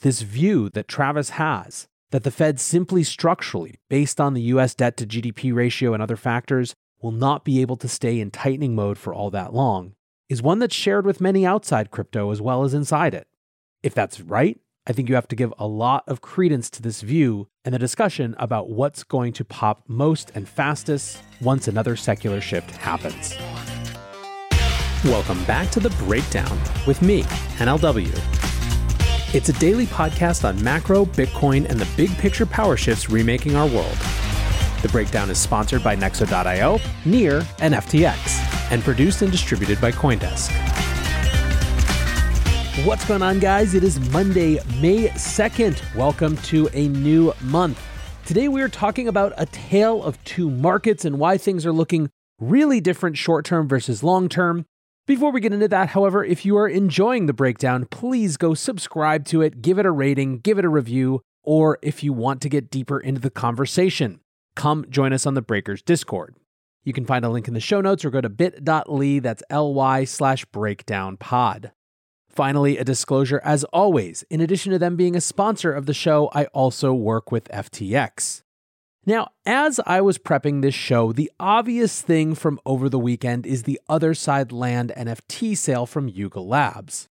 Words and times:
this 0.00 0.22
view 0.22 0.68
that 0.70 0.88
Travis 0.88 1.30
has 1.30 1.86
that 2.10 2.24
the 2.24 2.30
Fed 2.30 2.58
simply 2.58 3.04
structurally, 3.04 3.78
based 3.88 4.20
on 4.20 4.34
the 4.34 4.42
US 4.42 4.74
debt 4.74 4.96
to 4.96 5.06
GDP 5.06 5.54
ratio 5.54 5.94
and 5.94 6.02
other 6.02 6.16
factors, 6.16 6.74
will 7.00 7.12
not 7.12 7.44
be 7.44 7.60
able 7.60 7.76
to 7.76 7.88
stay 7.88 8.20
in 8.20 8.30
tightening 8.30 8.74
mode 8.74 8.98
for 8.98 9.14
all 9.14 9.30
that 9.30 9.54
long, 9.54 9.94
is 10.28 10.42
one 10.42 10.58
that's 10.58 10.74
shared 10.74 11.06
with 11.06 11.20
many 11.20 11.46
outside 11.46 11.90
crypto 11.90 12.30
as 12.30 12.40
well 12.40 12.64
as 12.64 12.74
inside 12.74 13.14
it. 13.14 13.28
If 13.82 13.94
that's 13.94 14.20
right, 14.20 14.58
I 14.86 14.92
think 14.92 15.08
you 15.08 15.14
have 15.14 15.28
to 15.28 15.36
give 15.36 15.54
a 15.58 15.66
lot 15.66 16.04
of 16.06 16.20
credence 16.20 16.68
to 16.70 16.82
this 16.82 17.02
view 17.02 17.48
and 17.64 17.74
the 17.74 17.78
discussion 17.78 18.34
about 18.38 18.70
what's 18.70 19.04
going 19.04 19.32
to 19.34 19.44
pop 19.44 19.84
most 19.86 20.32
and 20.34 20.48
fastest 20.48 21.22
once 21.40 21.68
another 21.68 21.96
secular 21.96 22.40
shift 22.40 22.72
happens. 22.72 23.36
Welcome 25.04 25.42
back 25.44 25.70
to 25.70 25.80
The 25.80 25.90
Breakdown 26.04 26.58
with 26.86 27.00
me, 27.02 27.22
NLW. 27.58 28.49
It's 29.32 29.48
a 29.48 29.52
daily 29.60 29.86
podcast 29.86 30.44
on 30.44 30.60
macro, 30.60 31.04
Bitcoin, 31.04 31.64
and 31.70 31.78
the 31.78 31.86
big 31.96 32.10
picture 32.18 32.44
power 32.44 32.76
shifts 32.76 33.08
remaking 33.08 33.54
our 33.54 33.68
world. 33.68 33.96
The 34.82 34.88
Breakdown 34.90 35.30
is 35.30 35.38
sponsored 35.38 35.84
by 35.84 35.94
Nexo.io, 35.94 36.80
Near, 37.04 37.46
and 37.60 37.74
FTX, 37.74 38.72
and 38.72 38.82
produced 38.82 39.22
and 39.22 39.30
distributed 39.30 39.80
by 39.80 39.92
Coindesk. 39.92 40.50
What's 42.84 43.04
going 43.04 43.22
on, 43.22 43.38
guys? 43.38 43.74
It 43.74 43.84
is 43.84 44.00
Monday, 44.10 44.58
May 44.80 45.06
2nd. 45.10 45.94
Welcome 45.94 46.36
to 46.38 46.68
a 46.72 46.88
new 46.88 47.32
month. 47.42 47.80
Today, 48.26 48.48
we 48.48 48.62
are 48.62 48.68
talking 48.68 49.06
about 49.06 49.32
a 49.36 49.46
tale 49.46 50.02
of 50.02 50.20
two 50.24 50.50
markets 50.50 51.04
and 51.04 51.20
why 51.20 51.38
things 51.38 51.64
are 51.64 51.72
looking 51.72 52.10
really 52.40 52.80
different 52.80 53.16
short 53.16 53.44
term 53.44 53.68
versus 53.68 54.02
long 54.02 54.28
term. 54.28 54.66
Before 55.10 55.32
we 55.32 55.40
get 55.40 55.52
into 55.52 55.66
that, 55.66 55.88
however, 55.88 56.24
if 56.24 56.44
you 56.44 56.56
are 56.56 56.68
enjoying 56.68 57.26
the 57.26 57.32
breakdown, 57.32 57.84
please 57.84 58.36
go 58.36 58.54
subscribe 58.54 59.24
to 59.24 59.42
it, 59.42 59.60
give 59.60 59.76
it 59.76 59.84
a 59.84 59.90
rating, 59.90 60.38
give 60.38 60.56
it 60.56 60.64
a 60.64 60.68
review, 60.68 61.20
or 61.42 61.80
if 61.82 62.04
you 62.04 62.12
want 62.12 62.40
to 62.42 62.48
get 62.48 62.70
deeper 62.70 63.00
into 63.00 63.20
the 63.20 63.28
conversation, 63.28 64.20
come 64.54 64.86
join 64.88 65.12
us 65.12 65.26
on 65.26 65.34
the 65.34 65.42
Breakers 65.42 65.82
Discord. 65.82 66.36
You 66.84 66.92
can 66.92 67.06
find 67.06 67.24
a 67.24 67.28
link 67.28 67.48
in 67.48 67.54
the 67.54 67.58
show 67.58 67.80
notes 67.80 68.04
or 68.04 68.10
go 68.10 68.20
to 68.20 68.28
bit.ly, 68.28 69.18
that's 69.18 69.42
ly 69.50 70.04
slash 70.04 70.44
breakdown 70.44 71.16
pod. 71.16 71.72
Finally, 72.28 72.78
a 72.78 72.84
disclosure 72.84 73.40
as 73.42 73.64
always, 73.64 74.22
in 74.30 74.40
addition 74.40 74.70
to 74.70 74.78
them 74.78 74.94
being 74.94 75.16
a 75.16 75.20
sponsor 75.20 75.72
of 75.72 75.86
the 75.86 75.92
show, 75.92 76.30
I 76.34 76.44
also 76.54 76.94
work 76.94 77.32
with 77.32 77.48
FTX. 77.48 78.42
Now, 79.06 79.30
as 79.46 79.80
I 79.86 80.02
was 80.02 80.18
prepping 80.18 80.60
this 80.60 80.74
show, 80.74 81.12
the 81.12 81.30
obvious 81.40 82.02
thing 82.02 82.34
from 82.34 82.60
over 82.66 82.88
the 82.90 82.98
weekend 82.98 83.46
is 83.46 83.62
the 83.62 83.80
Otherside 83.88 84.52
Land 84.52 84.92
NFT 84.94 85.56
sale 85.56 85.86
from 85.86 86.08
Yuga 86.08 86.40
Labs. 86.40 87.08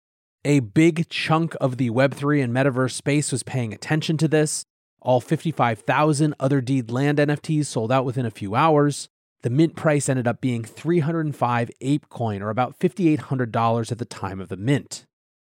A 0.47 0.61
big 0.61 1.09
chunk 1.11 1.55
of 1.61 1.77
the 1.77 1.91
Web3 1.91 2.43
and 2.43 2.55
metaverse 2.55 2.93
space 2.93 3.31
was 3.31 3.43
paying 3.43 3.75
attention 3.75 4.17
to 4.17 4.29
this. 4.29 4.65
All 5.03 5.21
55,000 5.21 6.35
Otherdeed 6.41 6.91
Land 6.91 7.19
NFTs 7.19 7.67
sold 7.67 7.93
out 7.93 8.07
within 8.07 8.25
a 8.25 8.31
few 8.31 8.55
hours. 8.55 9.11
The 9.43 9.51
mint 9.51 9.77
price 9.77 10.09
ended 10.09 10.27
up 10.27 10.41
being 10.41 10.65
305 10.65 11.71
ApeCoin, 11.83 12.41
or 12.41 12.49
about 12.49 12.79
$5,800 12.79 13.93
at 13.93 13.99
the 13.99 14.05
time 14.07 14.41
of 14.41 14.49
the 14.49 14.57
mint. 14.57 15.05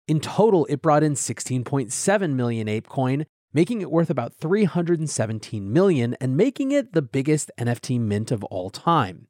In 0.06 0.20
total, 0.20 0.64
it 0.66 0.80
brought 0.80 1.02
in 1.02 1.14
16.7 1.14 2.34
million 2.34 2.68
ApeCoin 2.68 3.26
making 3.52 3.80
it 3.80 3.90
worth 3.90 4.10
about 4.10 4.34
317 4.34 5.72
million 5.72 6.14
and 6.20 6.36
making 6.36 6.72
it 6.72 6.92
the 6.92 7.02
biggest 7.02 7.50
NFT 7.58 8.00
mint 8.00 8.30
of 8.30 8.44
all 8.44 8.70
time. 8.70 9.26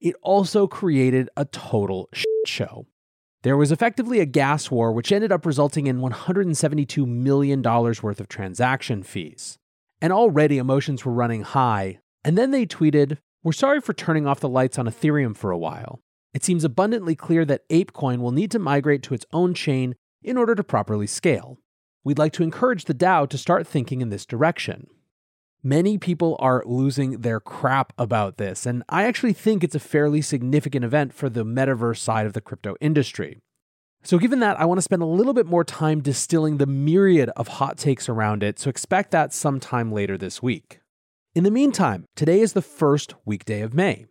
It 0.00 0.16
also 0.22 0.66
created 0.66 1.28
a 1.36 1.44
total 1.44 2.08
shit 2.12 2.26
show. 2.46 2.86
There 3.42 3.56
was 3.56 3.72
effectively 3.72 4.20
a 4.20 4.26
gas 4.26 4.70
war, 4.70 4.92
which 4.92 5.12
ended 5.12 5.32
up 5.32 5.46
resulting 5.46 5.86
in 5.86 6.00
$172 6.00 7.06
million 7.06 7.62
worth 7.62 8.20
of 8.20 8.28
transaction 8.28 9.02
fees. 9.02 9.58
And 10.00 10.12
already 10.12 10.58
emotions 10.58 11.04
were 11.04 11.12
running 11.12 11.42
high. 11.42 11.98
And 12.24 12.36
then 12.36 12.50
they 12.50 12.66
tweeted, 12.66 13.18
We're 13.42 13.52
sorry 13.52 13.80
for 13.80 13.92
turning 13.92 14.26
off 14.26 14.40
the 14.40 14.48
lights 14.48 14.78
on 14.78 14.86
Ethereum 14.86 15.36
for 15.36 15.50
a 15.50 15.58
while. 15.58 16.00
It 16.32 16.44
seems 16.44 16.64
abundantly 16.64 17.14
clear 17.14 17.44
that 17.46 17.68
ApeCoin 17.68 18.18
will 18.18 18.30
need 18.30 18.50
to 18.52 18.58
migrate 18.58 19.02
to 19.04 19.14
its 19.14 19.26
own 19.32 19.52
chain 19.52 19.96
in 20.22 20.36
order 20.36 20.54
to 20.54 20.64
properly 20.64 21.06
scale 21.06 21.58
we'd 22.04 22.18
like 22.18 22.32
to 22.34 22.42
encourage 22.42 22.84
the 22.84 22.94
DAO 22.94 23.28
to 23.28 23.38
start 23.38 23.66
thinking 23.66 24.00
in 24.00 24.10
this 24.10 24.26
direction. 24.26 24.86
Many 25.62 25.98
people 25.98 26.36
are 26.38 26.62
losing 26.64 27.20
their 27.20 27.38
crap 27.38 27.92
about 27.98 28.38
this, 28.38 28.64
and 28.64 28.82
I 28.88 29.04
actually 29.04 29.34
think 29.34 29.62
it's 29.62 29.74
a 29.74 29.80
fairly 29.80 30.22
significant 30.22 30.86
event 30.86 31.12
for 31.12 31.28
the 31.28 31.44
metaverse 31.44 31.98
side 31.98 32.26
of 32.26 32.32
the 32.32 32.40
crypto 32.40 32.76
industry. 32.80 33.40
So, 34.02 34.16
given 34.16 34.40
that, 34.40 34.58
I 34.58 34.64
want 34.64 34.78
to 34.78 34.82
spend 34.82 35.02
a 35.02 35.06
little 35.06 35.34
bit 35.34 35.44
more 35.44 35.64
time 35.64 36.00
distilling 36.00 36.56
the 36.56 36.66
myriad 36.66 37.28
of 37.36 37.48
hot 37.48 37.76
takes 37.76 38.08
around 38.08 38.42
it, 38.42 38.58
so 38.58 38.70
expect 38.70 39.10
that 39.10 39.34
sometime 39.34 39.92
later 39.92 40.16
this 40.16 40.42
week. 40.42 40.80
In 41.34 41.44
the 41.44 41.50
meantime, 41.50 42.06
today 42.16 42.40
is 42.40 42.54
the 42.54 42.62
first 42.62 43.14
weekday 43.26 43.60
of 43.60 43.74
May. 43.74 44.06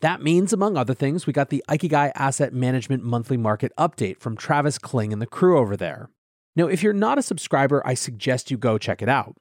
That 0.00 0.22
means, 0.22 0.54
among 0.54 0.78
other 0.78 0.94
things, 0.94 1.26
we 1.26 1.34
got 1.34 1.50
the 1.50 1.62
Ikigai 1.68 2.12
Asset 2.14 2.54
Management 2.54 3.04
Monthly 3.04 3.36
Market 3.36 3.72
Update 3.78 4.18
from 4.18 4.36
Travis 4.36 4.78
Kling 4.78 5.12
and 5.12 5.20
the 5.20 5.26
crew 5.26 5.58
over 5.58 5.76
there. 5.76 6.08
Now, 6.56 6.66
if 6.66 6.82
you're 6.82 6.92
not 6.92 7.18
a 7.18 7.22
subscriber, 7.22 7.82
I 7.84 7.94
suggest 7.94 8.50
you 8.50 8.56
go 8.56 8.78
check 8.78 9.02
it 9.02 9.08
out. 9.08 9.36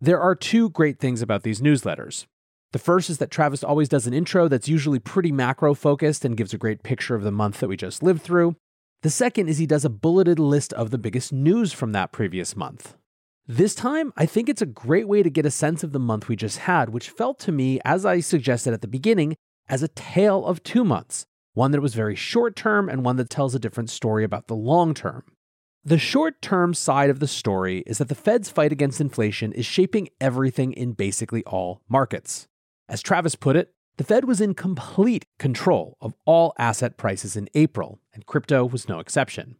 There 0.00 0.20
are 0.20 0.34
two 0.34 0.70
great 0.70 0.98
things 0.98 1.22
about 1.22 1.42
these 1.42 1.60
newsletters. 1.60 2.26
The 2.72 2.78
first 2.78 3.10
is 3.10 3.18
that 3.18 3.30
Travis 3.30 3.64
always 3.64 3.88
does 3.88 4.06
an 4.06 4.14
intro 4.14 4.46
that's 4.46 4.68
usually 4.68 4.98
pretty 4.98 5.32
macro 5.32 5.74
focused 5.74 6.24
and 6.24 6.36
gives 6.36 6.54
a 6.54 6.58
great 6.58 6.82
picture 6.82 7.14
of 7.14 7.22
the 7.22 7.32
month 7.32 7.60
that 7.60 7.68
we 7.68 7.76
just 7.76 8.02
lived 8.02 8.22
through. 8.22 8.56
The 9.02 9.10
second 9.10 9.48
is 9.48 9.58
he 9.58 9.66
does 9.66 9.84
a 9.84 9.90
bulleted 9.90 10.38
list 10.38 10.72
of 10.74 10.90
the 10.90 10.98
biggest 10.98 11.32
news 11.32 11.72
from 11.72 11.92
that 11.92 12.12
previous 12.12 12.54
month. 12.54 12.94
This 13.46 13.74
time, 13.74 14.12
I 14.16 14.26
think 14.26 14.48
it's 14.48 14.62
a 14.62 14.66
great 14.66 15.08
way 15.08 15.22
to 15.22 15.30
get 15.30 15.46
a 15.46 15.50
sense 15.50 15.82
of 15.82 15.92
the 15.92 15.98
month 15.98 16.28
we 16.28 16.36
just 16.36 16.58
had, 16.58 16.90
which 16.90 17.10
felt 17.10 17.38
to 17.40 17.52
me, 17.52 17.80
as 17.84 18.06
I 18.06 18.20
suggested 18.20 18.74
at 18.74 18.82
the 18.82 18.86
beginning, 18.86 19.34
as 19.68 19.82
a 19.82 19.88
tale 19.88 20.44
of 20.44 20.62
two 20.62 20.84
months 20.84 21.26
one 21.54 21.72
that 21.72 21.80
was 21.80 21.94
very 21.94 22.14
short 22.14 22.54
term 22.54 22.88
and 22.88 23.04
one 23.04 23.16
that 23.16 23.28
tells 23.28 23.54
a 23.56 23.58
different 23.58 23.90
story 23.90 24.22
about 24.22 24.46
the 24.46 24.54
long 24.54 24.94
term. 24.94 25.24
The 25.82 25.96
short 25.96 26.42
term 26.42 26.74
side 26.74 27.08
of 27.08 27.20
the 27.20 27.26
story 27.26 27.82
is 27.86 27.96
that 27.98 28.10
the 28.10 28.14
Fed's 28.14 28.50
fight 28.50 28.70
against 28.70 29.00
inflation 29.00 29.50
is 29.52 29.64
shaping 29.64 30.10
everything 30.20 30.74
in 30.74 30.92
basically 30.92 31.42
all 31.44 31.80
markets. 31.88 32.46
As 32.86 33.00
Travis 33.00 33.34
put 33.34 33.56
it, 33.56 33.72
the 33.96 34.04
Fed 34.04 34.26
was 34.26 34.42
in 34.42 34.52
complete 34.52 35.24
control 35.38 35.96
of 36.02 36.12
all 36.26 36.52
asset 36.58 36.98
prices 36.98 37.34
in 37.34 37.48
April, 37.54 37.98
and 38.12 38.26
crypto 38.26 38.66
was 38.66 38.90
no 38.90 38.98
exception. 38.98 39.56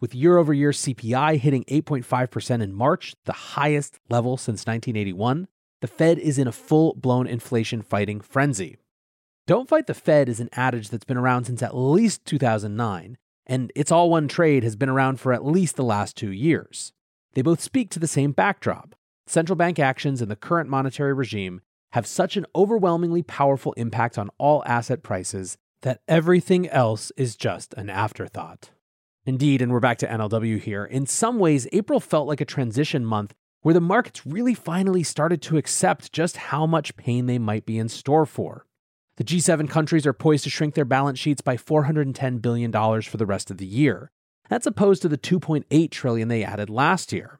With 0.00 0.14
year 0.14 0.36
over 0.36 0.54
year 0.54 0.70
CPI 0.70 1.38
hitting 1.38 1.64
8.5% 1.64 2.62
in 2.62 2.72
March, 2.72 3.16
the 3.24 3.32
highest 3.32 3.98
level 4.08 4.36
since 4.36 4.66
1981, 4.68 5.48
the 5.80 5.88
Fed 5.88 6.20
is 6.20 6.38
in 6.38 6.46
a 6.46 6.52
full 6.52 6.94
blown 6.94 7.26
inflation 7.26 7.82
fighting 7.82 8.20
frenzy. 8.20 8.76
Don't 9.48 9.68
fight 9.68 9.88
the 9.88 9.94
Fed 9.94 10.28
is 10.28 10.38
an 10.38 10.50
adage 10.52 10.90
that's 10.90 11.04
been 11.04 11.16
around 11.16 11.46
since 11.46 11.64
at 11.64 11.76
least 11.76 12.24
2009 12.26 13.18
and 13.46 13.72
It's 13.74 13.92
All 13.92 14.10
One 14.10 14.28
Trade 14.28 14.62
has 14.64 14.76
been 14.76 14.88
around 14.88 15.20
for 15.20 15.32
at 15.32 15.44
least 15.44 15.76
the 15.76 15.84
last 15.84 16.16
two 16.16 16.32
years. 16.32 16.92
They 17.34 17.42
both 17.42 17.60
speak 17.60 17.90
to 17.90 17.98
the 17.98 18.06
same 18.06 18.32
backdrop. 18.32 18.94
Central 19.26 19.56
bank 19.56 19.78
actions 19.78 20.22
in 20.22 20.28
the 20.28 20.36
current 20.36 20.68
monetary 20.68 21.12
regime 21.12 21.60
have 21.92 22.06
such 22.06 22.36
an 22.36 22.46
overwhelmingly 22.54 23.22
powerful 23.22 23.72
impact 23.74 24.18
on 24.18 24.30
all 24.38 24.62
asset 24.66 25.02
prices 25.02 25.56
that 25.82 26.00
everything 26.08 26.68
else 26.68 27.12
is 27.16 27.36
just 27.36 27.74
an 27.74 27.90
afterthought. 27.90 28.70
Indeed, 29.26 29.62
and 29.62 29.72
we're 29.72 29.80
back 29.80 29.98
to 29.98 30.06
NLW 30.06 30.60
here, 30.60 30.84
in 30.84 31.06
some 31.06 31.38
ways, 31.38 31.66
April 31.72 32.00
felt 32.00 32.28
like 32.28 32.40
a 32.40 32.46
transition 32.46 33.04
month 33.04 33.34
where 33.62 33.74
the 33.74 33.80
markets 33.80 34.26
really 34.26 34.54
finally 34.54 35.02
started 35.02 35.40
to 35.42 35.56
accept 35.56 36.12
just 36.12 36.36
how 36.36 36.66
much 36.66 36.96
pain 36.96 37.26
they 37.26 37.38
might 37.38 37.64
be 37.64 37.78
in 37.78 37.88
store 37.88 38.26
for. 38.26 38.66
The 39.16 39.24
G7 39.24 39.68
countries 39.68 40.06
are 40.06 40.12
poised 40.12 40.42
to 40.44 40.50
shrink 40.50 40.74
their 40.74 40.84
balance 40.84 41.20
sheets 41.20 41.40
by 41.40 41.56
$410 41.56 42.42
billion 42.42 42.72
for 42.72 43.16
the 43.16 43.26
rest 43.26 43.50
of 43.50 43.58
the 43.58 43.66
year. 43.66 44.10
That's 44.48 44.66
opposed 44.66 45.02
to 45.02 45.08
the 45.08 45.16
2.8 45.16 45.90
trillion 45.90 46.28
they 46.28 46.42
added 46.42 46.68
last 46.68 47.12
year. 47.12 47.38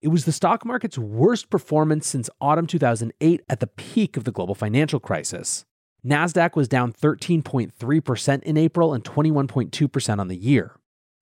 It 0.00 0.08
was 0.08 0.24
the 0.24 0.32
stock 0.32 0.64
market's 0.64 0.98
worst 0.98 1.48
performance 1.48 2.08
since 2.08 2.28
autumn 2.40 2.66
2008 2.66 3.40
at 3.48 3.60
the 3.60 3.68
peak 3.68 4.16
of 4.16 4.24
the 4.24 4.32
global 4.32 4.56
financial 4.56 4.98
crisis. 4.98 5.64
Nasdaq 6.04 6.56
was 6.56 6.66
down 6.66 6.92
13.3% 6.92 8.42
in 8.42 8.56
April 8.56 8.92
and 8.92 9.04
21.2% 9.04 10.18
on 10.18 10.26
the 10.26 10.36
year. 10.36 10.76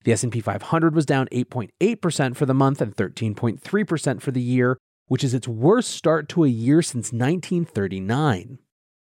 The 0.05 0.13
S&P 0.13 0.41
500 0.41 0.95
was 0.95 1.05
down 1.05 1.29
8.8% 1.31 2.37
for 2.37 2.47
the 2.47 2.55
month 2.55 2.81
and 2.81 2.97
13.3% 2.97 4.23
for 4.23 4.31
the 4.31 4.41
year, 4.41 4.79
which 5.09 5.23
is 5.23 5.35
its 5.35 5.47
worst 5.47 5.91
start 5.91 6.31
to 6.31 6.45
a 6.45 6.49
year 6.49 6.81
since 6.81 7.13
1939. 7.13 8.61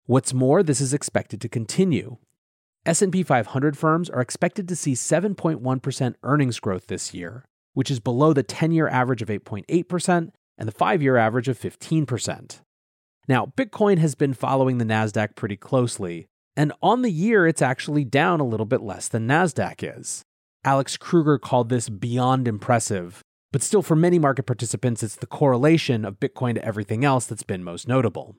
What's 0.08 0.36
more, 0.36 0.62
this 0.62 0.82
is 0.82 0.94
expected 0.94 1.42
to 1.42 1.50
continue. 1.50 2.18
S&P 2.86 3.24
500 3.24 3.76
firms 3.76 4.08
are 4.08 4.22
expected 4.22 4.68
to 4.68 4.76
see 4.76 4.94
7.1% 4.94 6.16
earnings 6.22 6.60
growth 6.60 6.86
this 6.86 7.12
year, 7.12 7.44
which 7.74 7.90
is 7.90 8.00
below 8.00 8.32
the 8.32 8.44
10-year 8.44 8.88
average 8.88 9.24
of 9.24 9.30
8.8% 9.30 10.30
and 10.60 10.68
the 10.70 10.72
5-year 10.72 11.18
average 11.18 11.48
of 11.48 11.60
15%. 11.60 12.62
Now, 13.28 13.52
Bitcoin 13.58 13.98
has 13.98 14.14
been 14.14 14.36
following 14.36 14.78
the 14.78 14.86
Nasdaq 14.86 15.36
pretty 15.36 15.58
closely, 15.58 16.28
and 16.56 16.72
on 16.84 17.02
the 17.02 17.10
year 17.10 17.48
it's 17.48 17.64
actually 17.64 18.06
down 18.06 18.40
a 18.40 18.46
little 18.46 18.68
bit 18.68 18.82
less 18.82 19.08
than 19.08 19.28
Nasdaq 19.28 19.98
is. 19.98 20.22
Alex 20.64 20.98
Kruger 20.98 21.40
called 21.40 21.70
this 21.70 21.90
beyond 21.90 22.48
impressive, 22.48 23.24
But 23.56 23.64
still, 23.64 23.82
for 23.82 23.96
many 23.96 24.20
market 24.20 24.44
participants, 24.44 25.02
it's 25.02 25.16
the 25.16 25.26
correlation 25.26 26.04
of 26.04 26.20
Bitcoin 26.20 26.56
to 26.56 26.66
everything 26.66 27.06
else 27.06 27.26
that's 27.26 27.42
been 27.42 27.64
most 27.64 27.88
notable. 27.88 28.36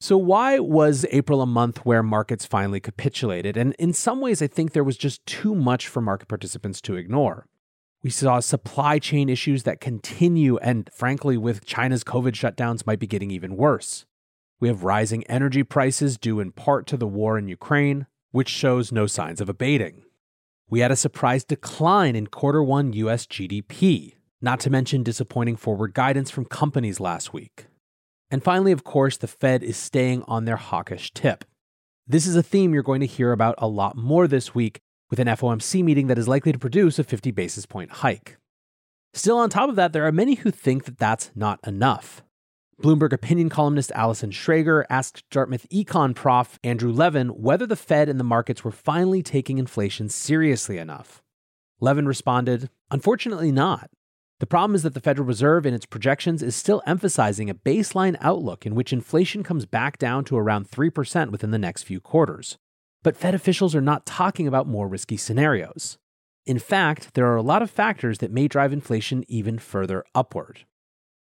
So, 0.00 0.16
why 0.16 0.60
was 0.60 1.04
April 1.10 1.42
a 1.42 1.46
month 1.46 1.84
where 1.84 2.04
markets 2.04 2.46
finally 2.46 2.78
capitulated? 2.78 3.56
And 3.56 3.74
in 3.80 3.92
some 3.92 4.20
ways, 4.20 4.40
I 4.40 4.46
think 4.46 4.72
there 4.72 4.84
was 4.84 4.96
just 4.96 5.26
too 5.26 5.56
much 5.56 5.88
for 5.88 6.00
market 6.00 6.28
participants 6.28 6.80
to 6.82 6.94
ignore. 6.94 7.48
We 8.04 8.10
saw 8.10 8.38
supply 8.38 9.00
chain 9.00 9.28
issues 9.28 9.64
that 9.64 9.80
continue, 9.80 10.56
and 10.58 10.88
frankly, 10.94 11.36
with 11.36 11.66
China's 11.66 12.04
COVID 12.04 12.32
shutdowns, 12.32 12.86
might 12.86 13.00
be 13.00 13.08
getting 13.08 13.32
even 13.32 13.56
worse. 13.56 14.06
We 14.60 14.68
have 14.68 14.84
rising 14.84 15.24
energy 15.24 15.64
prices 15.64 16.16
due 16.16 16.38
in 16.38 16.52
part 16.52 16.86
to 16.88 16.96
the 16.96 17.08
war 17.08 17.36
in 17.36 17.48
Ukraine, 17.48 18.06
which 18.30 18.48
shows 18.48 18.92
no 18.92 19.08
signs 19.08 19.40
of 19.40 19.48
abating. 19.48 20.04
We 20.70 20.78
had 20.78 20.92
a 20.92 20.96
surprise 20.96 21.42
decline 21.42 22.14
in 22.14 22.28
quarter 22.28 22.62
one 22.62 22.92
US 22.92 23.26
GDP, 23.26 24.14
not 24.40 24.60
to 24.60 24.70
mention 24.70 25.02
disappointing 25.02 25.56
forward 25.56 25.92
guidance 25.92 26.30
from 26.30 26.44
companies 26.44 27.00
last 27.00 27.32
week. 27.32 27.66
And 28.30 28.42
finally, 28.42 28.72
of 28.72 28.84
course, 28.84 29.16
the 29.16 29.26
Fed 29.26 29.62
is 29.62 29.76
staying 29.76 30.22
on 30.28 30.44
their 30.44 30.56
hawkish 30.56 31.12
tip. 31.14 31.44
This 32.06 32.26
is 32.26 32.36
a 32.36 32.42
theme 32.42 32.74
you're 32.74 32.82
going 32.82 33.00
to 33.00 33.06
hear 33.06 33.32
about 33.32 33.54
a 33.58 33.68
lot 33.68 33.96
more 33.96 34.26
this 34.26 34.54
week 34.54 34.80
with 35.10 35.18
an 35.18 35.28
FOMC 35.28 35.82
meeting 35.82 36.06
that 36.08 36.18
is 36.18 36.28
likely 36.28 36.52
to 36.52 36.58
produce 36.58 36.98
a 36.98 37.04
50 37.04 37.30
basis 37.30 37.66
point 37.66 37.90
hike. 37.90 38.36
Still, 39.14 39.38
on 39.38 39.48
top 39.48 39.70
of 39.70 39.76
that, 39.76 39.92
there 39.92 40.06
are 40.06 40.12
many 40.12 40.34
who 40.34 40.50
think 40.50 40.84
that 40.84 40.98
that's 40.98 41.30
not 41.34 41.58
enough. 41.66 42.22
Bloomberg 42.82 43.12
opinion 43.12 43.48
columnist 43.48 43.90
Allison 43.94 44.30
Schrager 44.30 44.84
asked 44.88 45.28
Dartmouth 45.30 45.68
econ 45.70 46.14
prof 46.14 46.60
Andrew 46.62 46.92
Levin 46.92 47.28
whether 47.30 47.66
the 47.66 47.74
Fed 47.74 48.08
and 48.08 48.20
the 48.20 48.24
markets 48.24 48.62
were 48.62 48.70
finally 48.70 49.22
taking 49.22 49.58
inflation 49.58 50.08
seriously 50.08 50.78
enough. 50.78 51.22
Levin 51.80 52.06
responded, 52.06 52.70
Unfortunately, 52.90 53.50
not. 53.50 53.90
The 54.40 54.46
problem 54.46 54.76
is 54.76 54.84
that 54.84 54.94
the 54.94 55.00
Federal 55.00 55.26
Reserve, 55.26 55.66
in 55.66 55.74
its 55.74 55.86
projections, 55.86 56.42
is 56.42 56.54
still 56.54 56.80
emphasizing 56.86 57.50
a 57.50 57.54
baseline 57.54 58.16
outlook 58.20 58.64
in 58.64 58.76
which 58.76 58.92
inflation 58.92 59.42
comes 59.42 59.66
back 59.66 59.98
down 59.98 60.24
to 60.26 60.36
around 60.36 60.70
3% 60.70 61.30
within 61.30 61.50
the 61.50 61.58
next 61.58 61.82
few 61.82 62.00
quarters. 62.00 62.56
But 63.02 63.16
Fed 63.16 63.34
officials 63.34 63.74
are 63.74 63.80
not 63.80 64.06
talking 64.06 64.46
about 64.46 64.68
more 64.68 64.86
risky 64.86 65.16
scenarios. 65.16 65.98
In 66.46 66.58
fact, 66.58 67.14
there 67.14 67.26
are 67.26 67.36
a 67.36 67.42
lot 67.42 67.62
of 67.62 67.70
factors 67.70 68.18
that 68.18 68.30
may 68.30 68.46
drive 68.46 68.72
inflation 68.72 69.24
even 69.28 69.58
further 69.58 70.04
upward. 70.14 70.60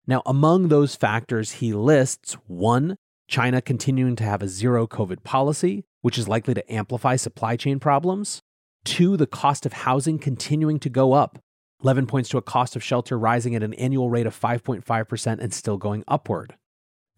Now, 0.06 0.22
among 0.26 0.68
those 0.68 0.94
factors, 0.94 1.52
he 1.52 1.72
lists 1.72 2.34
one, 2.46 2.96
China 3.26 3.60
continuing 3.60 4.16
to 4.16 4.24
have 4.24 4.42
a 4.42 4.48
zero 4.48 4.86
COVID 4.86 5.22
policy, 5.24 5.84
which 6.02 6.18
is 6.18 6.28
likely 6.28 6.54
to 6.54 6.72
amplify 6.72 7.16
supply 7.16 7.56
chain 7.56 7.80
problems. 7.80 8.42
Two, 8.84 9.16
the 9.16 9.26
cost 9.26 9.66
of 9.66 9.72
housing 9.72 10.18
continuing 10.18 10.78
to 10.80 10.88
go 10.88 11.12
up, 11.12 11.38
Levin 11.82 12.06
points 12.06 12.28
to 12.30 12.38
a 12.38 12.42
cost 12.42 12.74
of 12.74 12.82
shelter 12.82 13.16
rising 13.16 13.54
at 13.54 13.62
an 13.62 13.74
annual 13.74 14.10
rate 14.10 14.26
of 14.26 14.38
5.5% 14.38 15.38
and 15.38 15.54
still 15.54 15.76
going 15.76 16.02
upward. 16.08 16.56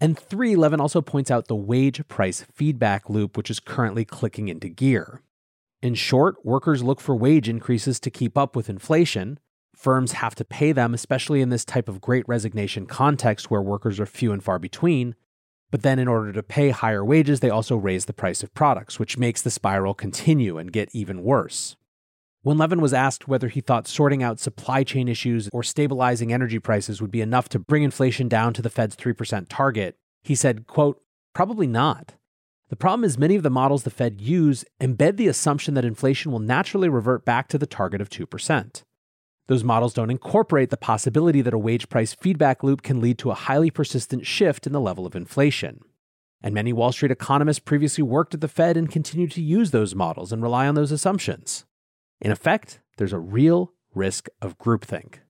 And 0.01 0.19
three, 0.19 0.55
Levin 0.55 0.81
also 0.81 1.01
points 1.01 1.31
out 1.31 1.49
the 1.49 1.57
wage 1.57 2.07
price 2.09 2.45
feedback 2.53 3.09
loop, 3.09 3.37
which 3.37 3.51
is 3.51 3.61
currently 3.61 4.05
clicking 4.05 4.49
into 4.49 4.69
gear. 4.69 5.23
In 5.83 5.95
short, 5.95 6.45
workers 6.45 6.83
look 6.83 7.01
for 7.01 7.17
wage 7.17 7.49
increases 7.49 7.99
to 8.01 8.11
keep 8.11 8.37
up 8.37 8.55
with 8.55 8.69
inflation. 8.69 9.39
Firms 9.75 10.12
have 10.12 10.35
to 10.35 10.45
pay 10.45 10.73
them, 10.73 10.93
especially 10.93 11.41
in 11.41 11.49
this 11.49 11.65
type 11.65 11.89
of 11.89 12.03
great 12.03 12.29
resignation 12.29 12.85
context 12.85 13.51
where 13.51 13.62
workers 13.62 13.99
are 13.99 14.07
few 14.07 14.31
and 14.31 14.43
far 14.43 14.59
between. 14.59 15.15
But 15.71 15.83
then, 15.83 15.99
in 15.99 16.09
order 16.09 16.33
to 16.33 16.43
pay 16.43 16.71
higher 16.71 17.05
wages, 17.05 17.41
they 17.41 17.49
also 17.49 17.77
raise 17.77 18.05
the 18.05 18.12
price 18.12 18.43
of 18.43 18.53
products, 18.53 18.99
which 18.99 19.17
makes 19.17 19.41
the 19.41 19.51
spiral 19.51 19.95
continue 19.95 20.59
and 20.59 20.73
get 20.73 20.91
even 20.93 21.23
worse. 21.23 21.77
When 22.43 22.57
Levin 22.57 22.81
was 22.81 22.95
asked 22.95 23.29
whether 23.29 23.49
he 23.49 23.61
thought 23.61 23.87
sorting 23.87 24.23
out 24.23 24.41
supply 24.41 24.83
chain 24.83 25.09
issues 25.09 25.51
or 25.53 25.63
stabilizing 25.63 26.33
energy 26.33 26.59
prices 26.59 27.03
would 27.03 27.11
be 27.11 27.21
enough 27.21 27.51
to 27.51 27.59
bring 27.59 27.83
inflation 27.83 28.29
down 28.29 28.55
to 28.55 28.63
the 28.63 28.71
Fed's 28.71 28.97
3% 28.97 29.47
target, 29.51 29.99
he 30.23 30.35
said, 30.35 30.67
quote, 30.67 31.03
probably 31.35 31.67
not. 31.67 32.15
The 32.71 32.77
problem 32.77 33.05
is 33.05 33.19
many 33.19 33.37
of 33.37 33.43
the 33.43 33.51
models 33.51 33.83
the 33.83 33.91
Fed 33.91 34.23
use 34.23 34.65
embed 34.81 35.19
the 35.19 35.29
assumption 35.29 35.75
that 35.75 35.85
inflation 35.85 36.33
will 36.33 36.39
naturally 36.39 36.89
revert 36.89 37.27
back 37.27 37.47
to 37.49 37.59
the 37.59 37.67
target 37.67 38.01
of 38.01 38.09
2%. 38.09 38.83
Those 39.49 39.65
models 39.65 39.93
don't 39.93 40.11
incorporate 40.11 40.71
the 40.71 40.79
possibility 40.79 41.43
that 41.43 41.53
a 41.53 41.59
wage 41.59 41.91
price 41.91 42.15
feedback 42.15 42.63
loop 42.63 42.81
can 42.81 43.03
lead 43.03 43.19
to 43.19 43.31
a 43.31 43.35
highly 43.35 43.71
persistent 43.71 44.25
shift 44.25 44.67
in 44.67 44.73
the 44.73 44.81
level 44.81 45.05
of 45.05 45.15
inflation. 45.15 45.81
And 46.43 46.55
many 46.55 46.73
Wall 46.73 46.93
Street 46.93 47.11
economists 47.11 47.59
previously 47.59 48.03
worked 48.03 48.33
at 48.33 48.41
the 48.41 48.49
Fed 48.49 48.79
and 48.79 48.91
continue 48.91 49.29
to 49.29 49.43
use 49.43 49.73
those 49.73 49.95
models 49.95 50.33
and 50.33 50.43
rely 50.43 50.67
on 50.67 50.75
those 50.75 50.93
assumptions. 50.93 51.67
In 52.21 52.31
effect, 52.31 52.81
there's 52.99 53.13
a 53.13 53.19
real 53.19 53.73
risk 53.95 54.29
of 54.43 54.59
groupthink. 54.59 55.21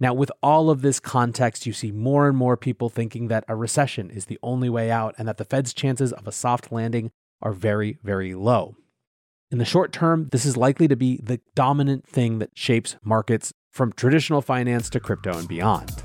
Now, 0.00 0.14
with 0.14 0.32
all 0.42 0.70
of 0.70 0.82
this 0.82 0.98
context, 0.98 1.66
you 1.66 1.72
see 1.72 1.92
more 1.92 2.26
and 2.26 2.36
more 2.36 2.56
people 2.56 2.88
thinking 2.88 3.28
that 3.28 3.44
a 3.46 3.54
recession 3.54 4.10
is 4.10 4.24
the 4.26 4.38
only 4.42 4.68
way 4.68 4.90
out 4.90 5.14
and 5.18 5.28
that 5.28 5.36
the 5.36 5.44
Fed's 5.44 5.72
chances 5.72 6.12
of 6.12 6.26
a 6.26 6.32
soft 6.32 6.72
landing 6.72 7.10
are 7.42 7.52
very, 7.52 7.98
very 8.02 8.34
low. 8.34 8.76
In 9.50 9.58
the 9.58 9.64
short 9.64 9.92
term, 9.92 10.28
this 10.32 10.44
is 10.44 10.56
likely 10.56 10.88
to 10.88 10.96
be 10.96 11.20
the 11.22 11.40
dominant 11.54 12.06
thing 12.06 12.38
that 12.38 12.50
shapes 12.54 12.96
markets 13.04 13.52
from 13.70 13.92
traditional 13.92 14.42
finance 14.42 14.88
to 14.90 15.00
crypto 15.00 15.36
and 15.38 15.46
beyond. 15.46 16.04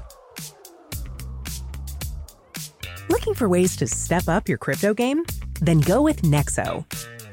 Looking 3.10 3.34
for 3.34 3.50
ways 3.50 3.76
to 3.78 3.88
step 3.88 4.28
up 4.28 4.48
your 4.48 4.58
crypto 4.58 4.94
game? 4.94 5.24
Then 5.62 5.80
go 5.80 6.02
with 6.02 6.22
Nexo. 6.22 6.86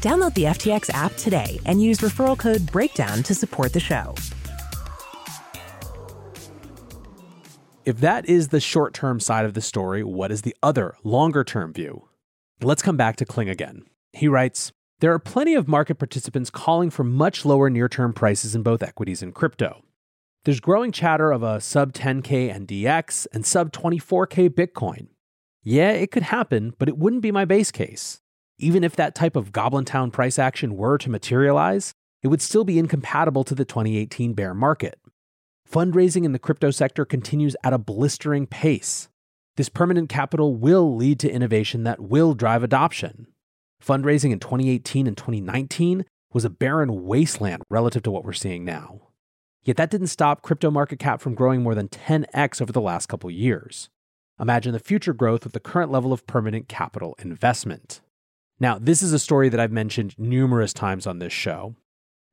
Download 0.00 0.32
the 0.32 0.44
FTX 0.44 0.88
app 0.90 1.12
today 1.16 1.60
and 1.66 1.82
use 1.82 1.98
referral 1.98 2.38
code 2.38 2.62
BREAKDOWN 2.62 3.22
to 3.24 3.34
support 3.34 3.74
the 3.74 3.80
show. 3.80 4.14
If 7.84 7.98
that 7.98 8.28
is 8.28 8.48
the 8.48 8.60
short 8.60 8.94
term 8.94 9.20
side 9.20 9.44
of 9.44 9.54
the 9.54 9.60
story, 9.60 10.02
what 10.02 10.30
is 10.30 10.42
the 10.42 10.56
other, 10.62 10.94
longer 11.04 11.44
term 11.44 11.72
view? 11.72 12.08
Let's 12.62 12.82
come 12.82 12.96
back 12.96 13.16
to 13.16 13.26
Kling 13.26 13.48
again. 13.48 13.84
He 14.12 14.28
writes 14.28 14.72
There 15.00 15.12
are 15.12 15.18
plenty 15.18 15.54
of 15.54 15.68
market 15.68 15.96
participants 15.96 16.50
calling 16.50 16.90
for 16.90 17.04
much 17.04 17.44
lower 17.44 17.68
near 17.68 17.88
term 17.88 18.12
prices 18.12 18.54
in 18.54 18.62
both 18.62 18.82
equities 18.82 19.22
and 19.22 19.34
crypto. 19.34 19.82
There's 20.44 20.60
growing 20.60 20.92
chatter 20.92 21.30
of 21.30 21.42
a 21.42 21.60
sub 21.60 21.92
10K 21.92 22.66
NDX 22.66 23.26
and 23.32 23.44
sub 23.44 23.72
24K 23.72 24.48
Bitcoin. 24.48 25.08
Yeah, 25.62 25.90
it 25.90 26.10
could 26.10 26.22
happen, 26.22 26.72
but 26.78 26.88
it 26.88 26.96
wouldn't 26.96 27.22
be 27.22 27.32
my 27.32 27.44
base 27.44 27.70
case. 27.70 28.20
Even 28.62 28.84
if 28.84 28.94
that 28.96 29.14
type 29.14 29.36
of 29.36 29.52
Goblin 29.52 29.86
Town 29.86 30.10
price 30.10 30.38
action 30.38 30.76
were 30.76 30.98
to 30.98 31.08
materialize, 31.08 31.94
it 32.22 32.28
would 32.28 32.42
still 32.42 32.62
be 32.62 32.78
incompatible 32.78 33.42
to 33.44 33.54
the 33.54 33.64
2018 33.64 34.34
bear 34.34 34.52
market. 34.52 35.00
Fundraising 35.66 36.24
in 36.24 36.32
the 36.32 36.38
crypto 36.38 36.70
sector 36.70 37.06
continues 37.06 37.56
at 37.64 37.72
a 37.72 37.78
blistering 37.78 38.46
pace. 38.46 39.08
This 39.56 39.70
permanent 39.70 40.10
capital 40.10 40.54
will 40.54 40.94
lead 40.94 41.18
to 41.20 41.30
innovation 41.30 41.84
that 41.84 42.00
will 42.00 42.34
drive 42.34 42.62
adoption. 42.62 43.28
Fundraising 43.82 44.30
in 44.30 44.38
2018 44.38 45.06
and 45.06 45.16
2019 45.16 46.04
was 46.34 46.44
a 46.44 46.50
barren 46.50 47.06
wasteland 47.06 47.62
relative 47.70 48.02
to 48.02 48.10
what 48.10 48.26
we're 48.26 48.34
seeing 48.34 48.62
now. 48.62 49.00
Yet 49.64 49.78
that 49.78 49.90
didn't 49.90 50.08
stop 50.08 50.42
crypto 50.42 50.70
market 50.70 50.98
cap 50.98 51.22
from 51.22 51.34
growing 51.34 51.62
more 51.62 51.74
than 51.74 51.88
10x 51.88 52.60
over 52.60 52.72
the 52.72 52.80
last 52.82 53.06
couple 53.06 53.30
years. 53.30 53.88
Imagine 54.38 54.74
the 54.74 54.78
future 54.78 55.14
growth 55.14 55.44
with 55.44 55.54
the 55.54 55.60
current 55.60 55.90
level 55.90 56.12
of 56.12 56.26
permanent 56.26 56.68
capital 56.68 57.16
investment. 57.18 58.02
Now, 58.60 58.78
this 58.78 59.02
is 59.02 59.14
a 59.14 59.18
story 59.18 59.48
that 59.48 59.58
I've 59.58 59.72
mentioned 59.72 60.14
numerous 60.18 60.74
times 60.74 61.06
on 61.06 61.18
this 61.18 61.32
show. 61.32 61.74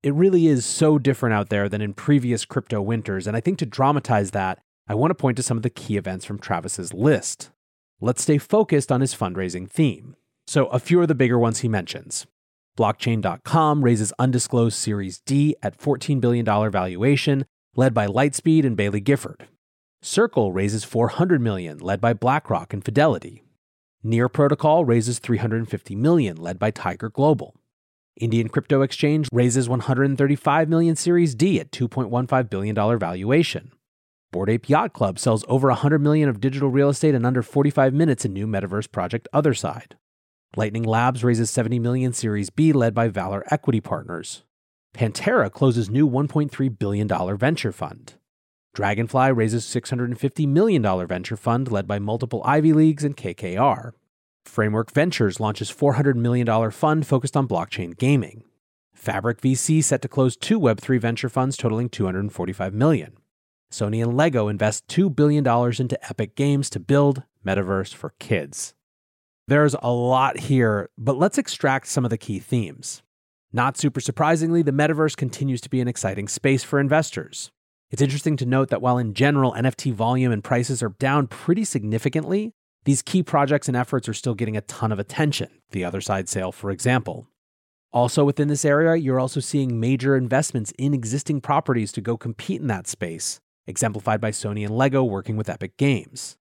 It 0.04 0.14
really 0.14 0.48
is 0.48 0.66
so 0.66 1.00
different 1.00 1.34
out 1.34 1.48
there 1.48 1.70
than 1.70 1.82
in 1.82 1.94
previous 1.94 2.44
crypto 2.44 2.82
winters, 2.82 3.28
and 3.28 3.38
I 3.38 3.40
think 3.40 3.58
to 3.60 3.66
dramatize 3.66 4.32
that, 4.32 4.60
I 4.90 4.94
want 4.94 5.12
to 5.12 5.16
point 5.16 5.38
to 5.38 5.44
some 5.44 5.56
of 5.56 5.64
the 5.64 5.70
key 5.70 5.96
events 5.96 6.26
from 6.26 6.38
Travis's 6.38 6.94
list. 6.94 7.50
Let's 8.02 8.22
stay 8.22 8.38
focused 8.38 8.92
on 8.92 9.02
his 9.02 9.16
fundraising 9.16 9.70
theme. 9.70 10.18
So, 10.46 10.68
a 10.68 10.80
few 10.80 11.02
of 11.02 11.08
the 11.08 11.16
bigger 11.16 11.40
ones 11.40 11.60
he 11.60 11.68
mentions. 11.68 12.28
Blockchain.com 12.78 13.84
raises 13.84 14.14
undisclosed 14.20 14.78
Series 14.78 15.20
D 15.22 15.56
at 15.64 15.80
$14 15.80 16.22
billion 16.22 16.46
valuation, 16.46 17.46
led 17.76 17.94
by 17.94 18.06
Lightspeed 18.06 18.66
and 18.66 18.78
Baillie 18.78 19.04
Gifford. 19.04 19.48
Circle 20.02 20.52
raises 20.54 20.84
400 20.84 21.42
million, 21.42 21.80
led 21.80 22.00
by 22.00 22.14
BlackRock 22.14 22.74
and 22.74 22.86
Fidelity. 22.86 23.44
Near 24.04 24.30
Protocol 24.30 24.86
raises 24.86 25.18
350 25.18 25.96
million, 25.96 26.38
led 26.38 26.60
by 26.60 26.70
Tiger 26.70 27.10
Global. 27.10 27.56
Indian 28.16 28.48
Crypto 28.48 28.84
Exchange 28.84 29.28
raises 29.32 29.68
135 29.68 30.70
million 30.70 30.96
Series 30.96 31.34
D 31.34 31.60
at 31.60 31.72
2.15 31.72 32.50
billion 32.50 32.76
dollar 32.76 32.98
valuation. 32.98 33.72
Bored 34.32 34.50
Ape 34.50 34.70
Yacht 34.70 34.94
Club 34.94 35.18
sells 35.18 35.44
over 35.48 35.70
100 35.70 36.00
million 36.00 36.30
of 36.30 36.40
digital 36.40 36.70
real 36.70 36.90
estate 36.90 37.16
in 37.16 37.26
under 37.26 37.42
45 37.42 37.94
minutes 37.94 38.24
in 38.24 38.34
new 38.34 38.46
metaverse 38.46 38.92
project 38.92 39.28
Otherside. 39.34 39.94
Lightning 40.56 40.84
Labs 40.84 41.24
raises 41.24 41.50
70 41.50 41.80
million 41.80 42.14
Series 42.14 42.50
B 42.50 42.72
led 42.74 42.94
by 42.94 43.08
Valor 43.08 43.44
Equity 43.50 43.82
Partners. 43.82 44.44
Pantera 44.94 45.52
closes 45.52 45.90
new 45.90 46.08
$1.3 46.10 46.80
billion 46.80 47.38
venture 47.38 47.72
fund. 47.72 48.14
Dragonfly 48.74 49.32
raises 49.32 49.66
$650 49.66 50.48
million 50.48 51.08
venture 51.08 51.38
fund 51.38 51.72
led 51.72 51.88
by 51.88 52.00
multiple 52.00 52.42
Ivy 52.46 52.74
Leagues 52.74 53.04
and 53.04 53.18
KKR. 53.18 53.92
Framework 54.46 54.92
Ventures 54.92 55.40
launches 55.40 55.72
$400 55.72 56.16
million 56.16 56.72
fund 56.72 57.06
focused 57.06 57.36
on 57.36 57.48
blockchain 57.48 57.98
gaming. 57.98 58.44
Fabric 58.94 59.42
VC 59.42 59.84
set 59.84 60.02
to 60.02 60.08
close 60.08 60.36
two 60.36 60.60
Web3 60.60 61.00
venture 61.00 61.30
funds 61.30 61.58
totaling 61.58 61.90
245 61.90 62.74
million. 62.74 63.18
Sony 63.72 64.02
and 64.02 64.16
Lego 64.16 64.48
invest 64.48 64.88
$2 64.88 65.14
billion 65.16 65.46
into 65.80 66.10
Epic 66.10 66.36
Games 66.36 66.70
to 66.70 66.80
build 66.80 67.24
Metaverse 67.46 67.94
for 67.94 68.14
kids. 68.20 68.74
There's 69.48 69.76
a 69.82 69.92
lot 69.92 70.38
here, 70.38 70.90
but 70.98 71.18
let's 71.18 71.38
extract 71.38 71.88
some 71.88 72.04
of 72.04 72.10
the 72.10 72.18
key 72.18 72.40
themes. 72.40 73.02
Not 73.54 73.78
super 73.78 74.02
surprisingly, 74.02 74.62
the 74.62 74.72
metaverse 74.72 75.16
continues 75.16 75.62
to 75.62 75.70
be 75.70 75.80
an 75.80 75.88
exciting 75.88 76.28
space 76.28 76.64
for 76.64 76.80
investors. 76.80 77.52
It's 77.90 78.02
interesting 78.02 78.36
to 78.38 78.46
note 78.46 78.70
that 78.70 78.82
while 78.82 78.98
in 78.98 79.14
general 79.14 79.54
NFT 79.54 79.94
volume 79.94 80.32
and 80.34 80.44
prices 80.44 80.84
are 80.84 80.90
down 81.00 81.28
pretty 81.28 81.64
significantly, 81.64 82.52
these 82.84 83.02
key 83.02 83.24
projects 83.24 83.70
and 83.70 83.78
efforts 83.78 84.10
are 84.10 84.14
still 84.14 84.34
getting 84.34 84.58
a 84.58 84.62
ton 84.62 84.92
of 84.92 85.00
attention, 85.00 85.50
the 85.72 85.84
Otherside 85.84 86.28
sale, 86.28 86.52
for 86.52 86.70
example. 86.70 87.28
Also 87.94 88.26
within 88.26 88.50
this 88.50 88.66
area, 88.66 88.98
you're 88.98 89.20
also 89.20 89.40
seeing 89.40 89.80
major 89.80 90.18
investments 90.18 90.74
in 90.78 90.94
existing 90.94 91.40
properties 91.40 91.94
to 91.94 92.02
go 92.02 92.18
compete 92.18 92.60
in 92.60 92.68
that 92.68 92.88
space, 92.88 93.40
exemplified 93.68 94.20
by 94.20 94.32
Sony 94.32 94.66
and 94.66 94.76
Lego 94.76 95.04
working 95.04 95.38
with 95.38 95.50
Epic 95.50 95.78
Games. 95.78 96.36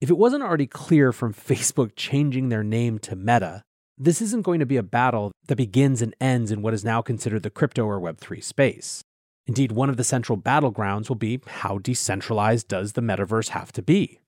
If 0.00 0.08
it 0.08 0.18
wasn't 0.18 0.44
already 0.44 0.68
clear 0.68 1.12
from 1.12 1.34
Facebook 1.34 1.92
changing 1.96 2.48
their 2.48 2.62
name 2.62 3.00
to 3.00 3.16
Meta, 3.16 3.64
this 3.98 4.22
isn't 4.22 4.42
going 4.42 4.60
to 4.60 4.66
be 4.66 4.76
a 4.76 4.84
battle 4.84 5.32
that 5.48 5.56
begins 5.56 6.00
and 6.00 6.14
ends 6.20 6.52
in 6.52 6.62
what 6.62 6.74
is 6.74 6.84
now 6.84 7.02
considered 7.02 7.42
the 7.42 7.50
crypto 7.50 7.84
or 7.84 8.00
Web3 8.00 8.44
space. 8.44 9.02
Indeed, 9.46 9.72
one 9.72 9.88
of 9.88 9.96
the 9.96 10.04
central 10.04 10.36
battlegrounds 10.36 11.08
will 11.08 11.16
be 11.16 11.40
how 11.46 11.78
decentralized 11.78 12.68
does 12.68 12.92
the 12.92 13.00
metaverse 13.00 13.50
have 13.50 13.72
to 13.72 13.82
be? 13.82 14.20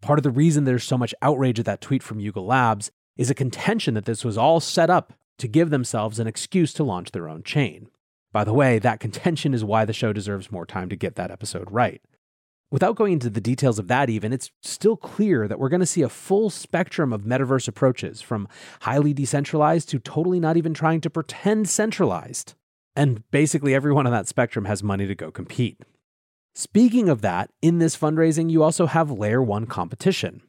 Part 0.00 0.18
of 0.18 0.22
the 0.22 0.30
reason 0.30 0.64
there's 0.64 0.84
so 0.84 0.98
much 0.98 1.14
outrage 1.22 1.58
at 1.58 1.64
that 1.66 1.80
tweet 1.80 2.02
from 2.02 2.20
Yuga 2.20 2.40
Labs 2.40 2.90
is 3.16 3.30
a 3.30 3.34
contention 3.34 3.94
that 3.94 4.04
this 4.04 4.24
was 4.24 4.38
all 4.38 4.60
set 4.60 4.90
up 4.90 5.12
to 5.38 5.48
give 5.48 5.70
themselves 5.70 6.18
an 6.18 6.26
excuse 6.26 6.72
to 6.74 6.84
launch 6.84 7.10
their 7.10 7.28
own 7.28 7.42
chain. 7.42 7.88
By 8.32 8.44
the 8.44 8.52
way, 8.52 8.78
that 8.78 9.00
contention 9.00 9.54
is 9.54 9.64
why 9.64 9.84
the 9.84 9.92
show 9.92 10.12
deserves 10.12 10.52
more 10.52 10.66
time 10.66 10.88
to 10.88 10.96
get 10.96 11.16
that 11.16 11.30
episode 11.30 11.70
right. 11.70 12.02
Without 12.70 12.96
going 12.96 13.12
into 13.12 13.30
the 13.30 13.40
details 13.40 13.78
of 13.78 13.86
that, 13.88 14.10
even, 14.10 14.32
it's 14.32 14.50
still 14.60 14.96
clear 14.96 15.46
that 15.46 15.60
we're 15.60 15.68
going 15.68 15.80
to 15.80 15.86
see 15.86 16.02
a 16.02 16.08
full 16.08 16.50
spectrum 16.50 17.12
of 17.12 17.22
metaverse 17.22 17.68
approaches, 17.68 18.20
from 18.20 18.48
highly 18.80 19.12
decentralized 19.12 19.88
to 19.90 20.00
totally 20.00 20.40
not 20.40 20.56
even 20.56 20.74
trying 20.74 21.00
to 21.00 21.10
pretend 21.10 21.68
centralized. 21.68 22.54
And 22.96 23.28
basically, 23.30 23.74
everyone 23.74 24.06
on 24.06 24.12
that 24.12 24.28
spectrum 24.28 24.66
has 24.66 24.82
money 24.82 25.06
to 25.06 25.14
go 25.14 25.30
compete. 25.30 25.80
Speaking 26.54 27.08
of 27.08 27.20
that, 27.22 27.50
in 27.60 27.78
this 27.78 27.96
fundraising, 27.96 28.50
you 28.50 28.62
also 28.62 28.86
have 28.86 29.10
Layer 29.10 29.42
1 29.42 29.66
competition. 29.66 30.42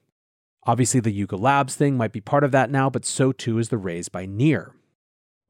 Obviously, 0.68 1.00
the 1.00 1.12
Yuga 1.12 1.36
Labs 1.36 1.76
thing 1.76 1.98
might 1.98 2.12
be 2.12 2.22
part 2.22 2.44
of 2.44 2.52
that 2.52 2.70
now, 2.70 2.90
but 2.90 3.06
so 3.06 3.32
too 3.32 3.58
is 3.58 3.70
the 3.70 3.78
raise 3.78 4.10
by 4.10 4.26
Near. 4.26 4.76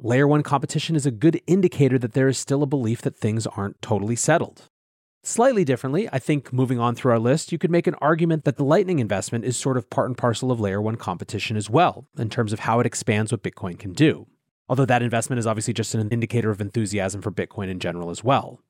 Layer 0.01 0.27
1 0.27 0.43
competition 0.43 0.95
is 0.95 1.05
a 1.05 1.11
good 1.11 1.41
indicator 1.47 1.97
that 1.97 2.13
there 2.13 2.27
is 2.27 2.37
still 2.37 2.63
a 2.63 2.67
belief 2.67 3.01
that 3.01 3.17
things 3.17 3.47
aren't 3.47 3.81
totally 3.81 4.15
settled. 4.15 4.69
Slightly 5.23 5.65
differently, 5.65 6.07
I 6.13 6.19
think 6.19 6.53
moving 6.53 6.79
on 6.79 6.95
through 6.95 7.13
our 7.13 7.19
list, 7.19 7.51
you 7.51 7.57
could 7.57 7.71
make 7.71 7.87
an 7.87 7.95
argument 7.95 8.43
that 8.43 8.57
the 8.57 8.63
Lightning 8.63 8.99
investment 8.99 9.43
is 9.43 9.57
sort 9.57 9.75
of 9.75 9.89
part 9.89 10.07
and 10.07 10.17
parcel 10.17 10.51
of 10.51 10.59
Layer 10.59 10.81
1 10.81 10.97
competition 10.97 11.57
as 11.57 11.69
well, 11.69 12.07
in 12.17 12.29
terms 12.29 12.53
of 12.53 12.59
how 12.59 12.79
it 12.79 12.85
expands 12.85 13.31
what 13.31 13.41
Bitcoin 13.41 13.79
can 13.79 13.93
do. 13.93 14.27
Although 14.67 14.86
that 14.86 15.03
investment 15.03 15.39
is 15.39 15.48
obviously 15.48 15.74
just 15.74 15.93
an 15.95 16.10
indicator 16.10 16.50
of 16.50 16.62
enthusiasm 16.62 17.22
for 17.22 17.31
Bitcoin 17.31 17.69
in 17.69 17.79
general 17.79 18.10
as 18.10 18.24
well. 18.24 18.62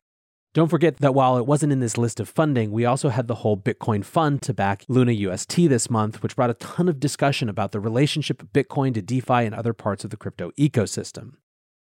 Don't 0.53 0.69
forget 0.69 0.97
that 0.97 1.13
while 1.13 1.37
it 1.37 1.45
wasn't 1.45 1.73
in 1.73 1.81
this 1.81 1.97
list 1.97 2.21
of 2.21 2.29
funding, 2.29 2.71
we 2.71 2.85
also 2.85 3.09
had 3.09 3.27
the 3.27 3.35
whole 3.35 3.57
Bitcoin 3.57 4.05
fund 4.05 4.41
to 4.43 4.53
back 4.53 4.85
Luna 4.87 5.11
UST 5.11 5.55
this 5.67 5.89
month, 5.89 6.23
which 6.23 6.37
brought 6.37 6.49
a 6.49 6.55
ton 6.55 6.87
of 6.87 6.99
discussion 6.99 7.49
about 7.49 7.73
the 7.73 7.79
relationship 7.81 8.41
of 8.41 8.53
Bitcoin 8.53 8.93
to 8.93 9.01
DeFi 9.01 9.45
and 9.45 9.53
other 9.53 9.73
parts 9.73 10.05
of 10.05 10.11
the 10.11 10.17
crypto 10.17 10.51
ecosystem. 10.57 11.33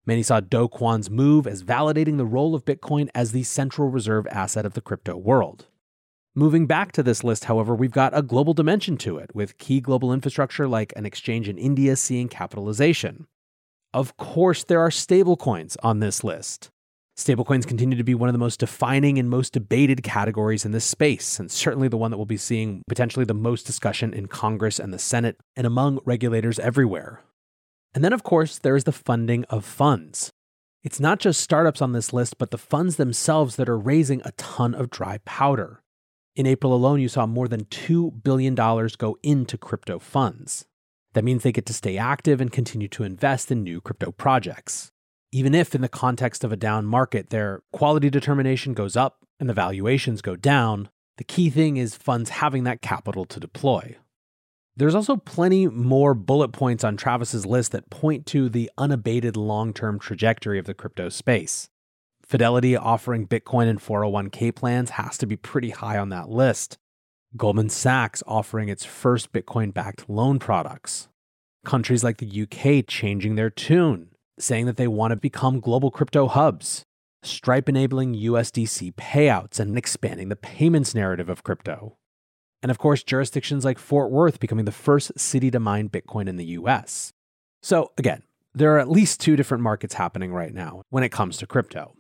Many 0.06 0.22
saw 0.22 0.42
Do 0.42 0.68
Kwon's 0.68 1.10
move 1.10 1.48
as 1.48 1.64
validating 1.64 2.18
the 2.18 2.26
role 2.26 2.56
of 2.56 2.66
Bitcoin 2.66 3.10
as 3.16 3.32
the 3.32 3.44
central 3.44 3.90
reserve 3.90 4.28
asset 4.28 4.66
of 4.66 4.74
the 4.74 4.82
crypto 4.82 5.16
world. 5.16 5.68
Moving 6.36 6.66
back 6.66 6.92
to 6.92 7.04
this 7.04 7.24
list, 7.24 7.46
however, 7.46 7.74
we've 7.74 7.92
got 7.92 8.18
a 8.18 8.22
global 8.22 8.54
dimension 8.54 8.98
to 8.98 9.18
it, 9.18 9.34
with 9.34 9.58
key 9.58 9.80
global 9.80 10.14
infrastructure 10.14 10.68
like 10.68 10.94
an 10.96 11.06
exchange 11.06 11.48
in 11.48 11.58
India 11.58 11.96
seeing 11.96 12.28
capitalization. 12.28 13.28
Of 13.98 14.16
course, 14.16 14.64
there 14.64 14.80
are 14.80 14.92
stablecoins 14.92 15.76
on 15.82 16.02
this 16.02 16.24
list. 16.24 16.70
Stablecoins 17.18 17.66
continue 17.66 17.98
to 17.98 18.04
be 18.04 18.14
one 18.14 18.30
of 18.30 18.34
the 18.34 18.38
most 18.38 18.60
defining 18.60 19.18
and 19.18 19.28
most 19.28 19.54
debated 19.54 20.04
categories 20.04 20.66
in 20.66 20.72
this 20.72 20.86
space, 20.86 21.40
and 21.40 21.50
certainly 21.50 21.88
the 21.88 21.98
one 21.98 22.12
that 22.12 22.18
we'll 22.18 22.28
be 22.28 22.38
seeing 22.38 22.84
potentially 22.88 23.26
the 23.26 23.34
most 23.34 23.66
discussion 23.66 24.14
in 24.14 24.28
Congress 24.28 24.78
and 24.78 24.94
the 24.94 25.00
Senate 25.00 25.40
and 25.56 25.66
among 25.66 25.98
regulators 26.06 26.60
everywhere. 26.60 27.24
And 27.96 28.04
then, 28.04 28.14
of 28.14 28.22
course, 28.22 28.60
there 28.60 28.76
is 28.76 28.84
the 28.84 28.92
funding 28.92 29.46
of 29.46 29.66
funds. 29.66 30.30
It's 30.84 31.00
not 31.00 31.18
just 31.18 31.42
startups 31.42 31.82
on 31.82 31.94
this 31.94 32.14
list, 32.14 32.38
but 32.38 32.52
the 32.52 32.60
funds 32.60 32.98
themselves 32.98 33.56
that 33.56 33.68
are 33.68 33.80
raising 33.80 34.22
a 34.24 34.32
ton 34.34 34.76
of 34.76 34.92
dry 34.92 35.18
powder. 35.26 35.82
In 36.36 36.46
April 36.46 36.72
alone, 36.72 37.00
you 37.00 37.10
saw 37.10 37.26
more 37.26 37.48
than 37.48 37.66
$2 37.66 38.22
billion 38.22 38.54
go 38.54 39.18
into 39.24 39.58
crypto 39.58 39.98
funds. 39.98 40.68
That 41.18 41.24
means 41.24 41.42
they 41.42 41.52
get 41.52 41.66
to 41.66 41.74
stay 41.74 41.98
active 41.98 42.40
and 42.40 42.52
continue 42.52 42.88
to 42.90 43.02
invest 43.02 43.52
in 43.52 43.64
new 43.64 43.82
crypto 43.82 44.12
projects. 44.12 44.92
Even 45.32 45.56
if, 45.56 45.74
in 45.74 45.82
the 45.82 45.90
context 45.90 46.44
of 46.44 46.52
a 46.52 46.56
down 46.56 46.86
market, 46.86 47.32
their 47.32 47.64
quality 47.74 48.12
determination 48.12 48.76
goes 48.76 48.96
up 48.96 49.26
and 49.40 49.50
the 49.50 49.54
valuations 49.56 50.22
go 50.22 50.36
down, 50.36 50.90
the 51.18 51.24
key 51.24 51.50
thing 51.50 51.78
is 51.78 51.96
funds 51.98 52.30
having 52.30 52.66
that 52.66 52.84
capital 52.84 53.26
to 53.26 53.40
deploy. 53.40 53.98
There's 54.76 54.94
also 54.94 55.16
plenty 55.16 55.66
more 55.66 56.14
bullet 56.14 56.50
points 56.50 56.84
on 56.84 56.98
Travis's 56.98 57.48
list 57.48 57.72
that 57.72 57.90
point 57.90 58.28
to 58.28 58.48
the 58.48 58.70
unabated 58.78 59.36
long 59.36 59.74
term 59.74 59.98
trajectory 59.98 60.60
of 60.60 60.66
the 60.66 60.76
crypto 60.76 61.10
space. 61.10 61.68
Fidelity 62.22 62.78
offering 62.78 63.26
Bitcoin 63.26 63.68
and 63.68 63.80
401k 63.80 64.54
plans 64.56 64.92
has 64.92 65.18
to 65.18 65.26
be 65.26 65.36
pretty 65.36 65.72
high 65.72 65.98
on 65.98 66.10
that 66.10 66.30
list. 66.30 66.78
Goldman 67.36 67.70
Sachs 67.70 68.24
offering 68.26 68.70
its 68.70 68.86
first 68.86 69.34
Bitcoin 69.34 69.74
backed 69.74 70.10
loan 70.10 70.40
products. 70.40 71.10
Countries 71.66 72.04
like 72.04 72.18
the 72.18 72.42
UK 72.44 72.88
changing 72.88 73.36
their 73.36 73.50
tune, 73.50 74.10
saying 74.40 74.66
that 74.66 74.78
they 74.78 74.88
want 74.88 75.12
to 75.12 75.18
become 75.18 75.60
global 75.60 75.92
crypto 75.92 76.28
hubs. 76.28 76.84
Stripe 77.24 77.68
enabling 77.68 78.16
USDC 78.16 78.94
payouts 78.94 79.60
and 79.60 79.78
expanding 79.78 80.30
the 80.30 80.38
payments 80.38 80.96
narrative 80.96 81.28
of 81.28 81.44
crypto. 81.44 81.98
And 82.64 82.72
of 82.72 82.78
course, 82.78 83.04
jurisdictions 83.04 83.66
like 83.66 83.78
Fort 83.78 84.10
Worth 84.10 84.40
becoming 84.40 84.66
the 84.66 84.72
first 84.72 85.20
city 85.20 85.52
to 85.52 85.60
mine 85.60 85.90
Bitcoin 85.90 86.30
in 86.30 86.38
the 86.38 86.46
US. 86.46 87.12
So, 87.62 87.92
again, 87.98 88.24
there 88.54 88.74
are 88.74 88.80
at 88.80 88.90
least 88.90 89.20
two 89.20 89.36
different 89.36 89.64
markets 89.64 89.96
happening 89.96 90.32
right 90.32 90.54
now 90.54 90.82
when 90.90 91.04
it 91.04 91.12
comes 91.12 91.38
to 91.38 91.48
crypto. 91.48 91.97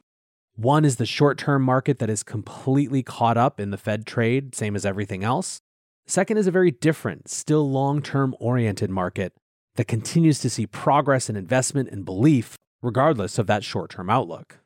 One 0.58 0.86
is 0.86 0.96
the 0.96 1.06
short 1.06 1.38
term 1.38 1.62
market 1.62 2.00
that 2.00 2.10
is 2.10 2.24
completely 2.24 3.04
caught 3.04 3.38
up 3.38 3.60
in 3.60 3.70
the 3.70 3.78
Fed 3.78 4.08
trade, 4.08 4.56
same 4.56 4.76
as 4.76 4.88
everything 4.88 5.24
else. 5.24 5.62
Second 6.08 6.38
is 6.38 6.48
a 6.48 6.52
very 6.52 6.72
different, 6.72 7.30
still 7.30 7.70
long 7.70 8.02
term 8.02 8.36
oriented 8.40 8.90
market 8.90 9.34
that 9.76 9.88
continues 9.88 10.40
to 10.40 10.50
see 10.50 10.66
progress 10.66 11.30
in 11.30 11.36
investment 11.36 11.90
and 11.90 12.04
belief, 12.04 12.56
regardless 12.82 13.38
of 13.38 13.46
that 13.46 13.64
short 13.64 13.92
term 13.92 14.10
outlook. 14.10 14.58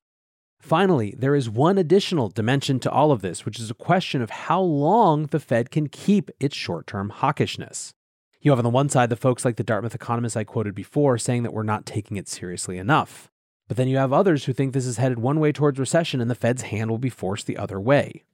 Finally, 0.62 1.14
there 1.18 1.36
is 1.36 1.50
one 1.50 1.78
additional 1.78 2.30
dimension 2.30 2.80
to 2.80 2.90
all 2.90 3.12
of 3.12 3.22
this, 3.22 3.44
which 3.44 3.60
is 3.60 3.70
a 3.70 3.74
question 3.74 4.22
of 4.22 4.30
how 4.30 4.62
long 4.62 5.26
the 5.26 5.42
Fed 5.42 5.72
can 5.72 5.90
keep 5.90 6.32
its 6.40 6.56
short 6.56 6.88
term 6.88 7.12
hawkishness. 7.14 7.92
You 8.40 8.52
have 8.52 8.60
on 8.60 8.64
the 8.64 8.70
one 8.70 8.88
side 8.88 9.10
the 9.10 9.18
folks 9.18 9.44
like 9.44 9.58
the 9.58 9.64
Dartmouth 9.64 9.94
economist 9.94 10.38
I 10.38 10.46
quoted 10.46 10.74
before 10.74 11.18
saying 11.18 11.44
that 11.44 11.54
we're 11.54 11.64
not 11.64 11.86
taking 11.86 12.16
it 12.16 12.30
seriously 12.30 12.78
enough. 12.78 13.31
But 13.72 13.78
then 13.78 13.88
you 13.88 13.96
have 14.00 14.12
others 14.12 14.44
who 14.44 14.52
think 14.52 14.74
this 14.74 14.86
is 14.86 14.98
headed 14.98 15.20
one 15.20 15.40
way 15.40 15.54
towards 15.54 15.80
recession 15.80 16.20
and 16.20 16.30
the 16.30 16.36
Fed's 16.36 16.64
hand 16.64 16.92
will 16.92 16.98
be 16.98 17.10
forced 17.10 17.48
the 17.48 17.56
other 17.56 17.80
way. 17.80 18.26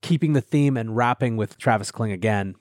Keeping 0.00 0.32
the 0.32 0.40
theme 0.40 0.76
and 0.76 0.96
wrapping 0.96 1.36
with 1.36 1.58
Travis 1.58 1.90
Kling 1.90 2.12
again, 2.12 2.54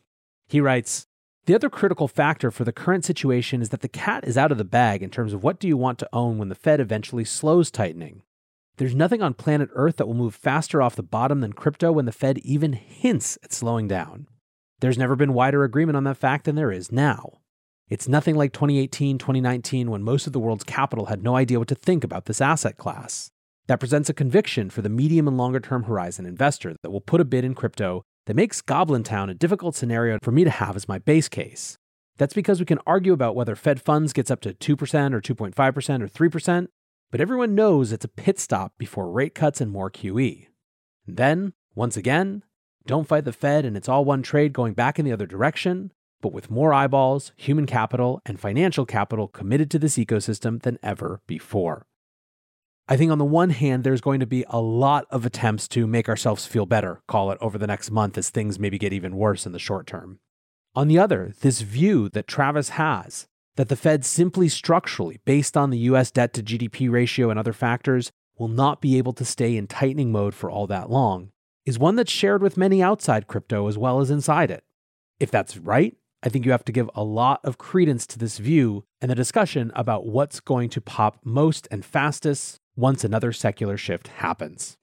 he 0.47 0.59
writes 0.59 1.05
The 1.45 1.53
other 1.53 1.69
critical 1.69 2.07
factor 2.07 2.49
for 2.49 2.63
the 2.63 2.71
current 2.71 3.05
situation 3.05 3.61
is 3.61 3.69
that 3.69 3.81
the 3.81 3.87
cat 3.87 4.23
is 4.27 4.39
out 4.39 4.51
of 4.51 4.57
the 4.57 4.63
bag 4.63 5.03
in 5.03 5.11
terms 5.11 5.33
of 5.33 5.43
what 5.43 5.59
do 5.59 5.67
you 5.67 5.77
want 5.77 5.99
to 5.99 6.09
own 6.11 6.39
when 6.39 6.49
the 6.49 6.55
Fed 6.55 6.79
eventually 6.79 7.25
slows 7.25 7.69
tightening. 7.69 8.23
There's 8.77 8.95
nothing 8.95 9.21
on 9.21 9.35
planet 9.35 9.69
Earth 9.73 9.97
that 9.97 10.07
will 10.07 10.15
move 10.15 10.33
faster 10.33 10.81
off 10.81 10.95
the 10.95 11.03
bottom 11.03 11.41
than 11.41 11.53
crypto 11.53 11.91
when 11.91 12.05
the 12.05 12.11
Fed 12.11 12.39
even 12.39 12.73
hints 12.73 13.37
at 13.43 13.53
slowing 13.53 13.87
down. 13.87 14.25
There's 14.79 14.97
never 14.97 15.15
been 15.15 15.35
wider 15.35 15.63
agreement 15.63 15.95
on 15.95 16.05
that 16.05 16.17
fact 16.17 16.45
than 16.45 16.55
there 16.55 16.71
is 16.71 16.91
now. 16.91 17.33
It's 17.89 18.08
nothing 18.08 18.36
like 18.36 18.53
2018, 18.53 19.17
2019, 19.17 19.89
when 19.89 20.03
most 20.03 20.27
of 20.27 20.34
the 20.34 20.39
world's 20.39 20.63
capital 20.63 21.08
had 21.08 21.24
no 21.24 21.36
idea 21.36 21.58
what 21.58 21.67
to 21.69 21.75
think 21.75 22.03
about 22.03 22.25
this 22.25 22.39
asset 22.39 22.77
class. 22.77 23.31
That 23.65 23.79
presents 23.79 24.10
a 24.10 24.13
conviction 24.13 24.69
for 24.69 24.84
the 24.84 24.89
medium 24.89 25.27
and 25.27 25.38
longer 25.38 25.60
term 25.60 25.84
horizon 25.84 26.27
investor 26.27 26.75
that 26.84 26.91
will 26.91 27.01
put 27.01 27.19
a 27.19 27.25
bid 27.25 27.43
in 27.43 27.55
crypto 27.55 28.03
that 28.27 28.36
makes 28.36 28.62
Goblin 28.62 29.01
Town 29.01 29.31
a 29.31 29.34
difficult 29.34 29.75
scenario 29.75 30.19
for 30.22 30.31
me 30.31 30.43
to 30.43 30.51
have 30.51 30.75
as 30.75 30.88
my 30.88 31.00
base 31.00 31.27
case. 31.27 31.77
That's 32.17 32.34
because 32.34 32.60
we 32.60 32.65
can 32.65 32.79
argue 32.86 33.13
about 33.13 33.36
whether 33.36 33.55
Fed 33.55 33.81
funds 33.81 34.13
gets 34.13 34.29
up 34.29 34.41
to 34.41 34.53
2% 34.53 35.13
or 35.13 35.22
2.5% 35.22 35.53
or 36.03 36.29
3%, 36.29 36.67
but 37.10 37.22
everyone 37.22 37.55
knows 37.55 37.91
it's 37.91 38.05
a 38.05 38.10
pit 38.10 38.39
stop 38.39 38.74
before 38.77 39.10
rate 39.10 39.34
cuts 39.34 39.62
and 39.62 39.72
more 39.72 39.89
QE. 39.89 40.46
Then, 41.08 41.53
once 41.74 41.98
again, 41.98 42.43
don't 42.86 43.08
fight 43.08 43.25
the 43.25 43.34
Fed 43.34 43.65
and 43.65 43.75
it's 43.75 43.89
all 43.89 44.05
one 44.05 44.22
trade 44.22 44.53
going 44.53 44.74
back 44.74 45.00
in 45.00 45.05
the 45.05 45.12
other 45.12 45.25
direction, 45.25 45.91
but 46.21 46.33
with 46.33 46.51
more 46.51 46.73
eyeballs, 46.73 47.31
human 47.35 47.65
capital, 47.65 48.21
and 48.25 48.39
financial 48.39 48.85
capital 48.85 49.27
committed 49.27 49.71
to 49.71 49.79
this 49.79 49.97
ecosystem 49.97 50.61
than 50.61 50.79
ever 50.83 51.21
before. 51.27 51.85
I 52.88 52.97
think 52.97 53.11
on 53.11 53.19
the 53.19 53.25
one 53.25 53.51
hand, 53.51 53.83
there's 53.83 54.01
going 54.01 54.19
to 54.19 54.25
be 54.25 54.43
a 54.49 54.59
lot 54.59 55.05
of 55.11 55.25
attempts 55.25 55.67
to 55.69 55.85
make 55.85 56.09
ourselves 56.09 56.47
feel 56.47 56.65
better, 56.65 57.01
call 57.07 57.31
it, 57.31 57.38
over 57.39 57.57
the 57.57 57.67
next 57.67 57.91
month 57.91 58.17
as 58.17 58.29
things 58.29 58.57
maybe 58.57 58.79
get 58.79 58.93
even 58.93 59.15
worse 59.15 59.45
in 59.45 59.51
the 59.51 59.59
short 59.59 59.85
term. 59.85 60.19
On 60.73 60.88
the 60.88 60.97
other, 60.97 61.33
this 61.41 61.61
view 61.61 62.09
that 62.09 62.27
Travis 62.27 62.69
has 62.69 63.27
that 63.57 63.67
the 63.67 63.75
Fed 63.75 64.05
simply 64.05 64.47
structurally, 64.47 65.19
based 65.25 65.57
on 65.57 65.69
the 65.69 65.79
US 65.79 66.11
debt 66.11 66.33
to 66.33 66.41
GDP 66.41 66.89
ratio 66.89 67.29
and 67.29 67.38
other 67.38 67.53
factors, 67.53 68.09
will 68.38 68.47
not 68.47 68.81
be 68.81 68.97
able 68.97 69.13
to 69.13 69.25
stay 69.25 69.57
in 69.57 69.67
tightening 69.67 70.11
mode 70.11 70.33
for 70.33 70.49
all 70.49 70.65
that 70.67 70.89
long, 70.89 71.31
is 71.65 71.77
one 71.77 71.95
that's 71.95 72.11
shared 72.11 72.41
with 72.41 72.57
many 72.57 72.81
outside 72.81 73.27
crypto 73.27 73.67
as 73.67 73.77
well 73.77 73.99
as 73.99 74.09
inside 74.09 74.49
it. 74.49 74.63
If 75.19 75.29
that's 75.29 75.57
right, 75.57 75.95
I 76.21 76.29
think 76.29 76.45
you 76.45 76.51
have 76.51 76.65
to 76.65 76.71
give 76.71 76.89
a 76.95 77.03
lot 77.03 77.39
of 77.43 77.57
credence 77.57 78.05
to 78.07 78.19
this 78.19 78.38
view 78.38 78.83
and 79.01 79.09
the 79.09 79.15
discussion 79.15 79.71
about 79.75 80.05
what's 80.05 80.39
going 80.39 80.69
to 80.69 80.81
pop 80.81 81.19
most 81.23 81.67
and 81.71 81.85
fastest 81.85 82.59
once 82.75 83.03
another 83.03 83.31
secular 83.31 83.77
shift 83.77 84.07
happens. 84.07 84.77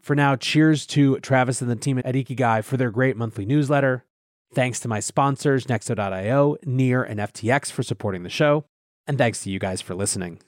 For 0.00 0.14
now, 0.14 0.36
cheers 0.36 0.86
to 0.88 1.18
Travis 1.18 1.60
and 1.60 1.70
the 1.70 1.74
team 1.74 1.98
at 1.98 2.14
Ikigai 2.14 2.62
for 2.62 2.76
their 2.76 2.92
great 2.92 3.16
monthly 3.16 3.44
newsletter. 3.44 4.04
Thanks 4.54 4.78
to 4.80 4.88
my 4.88 5.00
sponsors, 5.00 5.66
Nexo.io, 5.66 6.56
Near, 6.64 7.02
and 7.02 7.18
FTX 7.18 7.72
for 7.72 7.82
supporting 7.82 8.22
the 8.22 8.30
show. 8.30 8.64
And 9.08 9.18
thanks 9.18 9.42
to 9.42 9.50
you 9.50 9.58
guys 9.58 9.80
for 9.80 9.96
listening. 9.96 10.38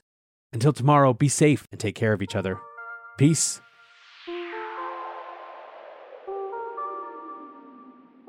Until 0.53 0.73
tomorrow, 0.73 1.13
be 1.13 1.29
safe 1.29 1.67
and 1.73 1.81
take 1.81 1.97
care 1.97 2.13
of 2.13 2.23
each 2.23 2.37
other. 2.37 2.59
Peace. 3.19 3.61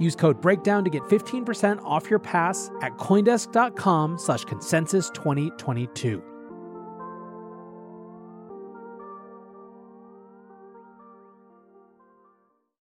Use 0.00 0.16
code 0.16 0.40
BREAKDOWN 0.40 0.84
to 0.84 0.90
get 0.90 1.02
15% 1.02 1.84
off 1.84 2.08
your 2.08 2.18
pass 2.18 2.70
at 2.80 2.96
Coindesk.com 2.96 4.18
slash 4.18 4.44
consensus 4.44 5.10
2022. 5.10 6.29